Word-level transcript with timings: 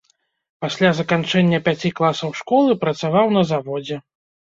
Пасля 0.63 0.89
заканчэння 0.99 1.59
пяці 1.67 1.91
класаў 1.99 2.31
школы 2.39 2.77
працаваў 2.85 3.25
на 3.37 3.43
заводзе. 3.51 4.01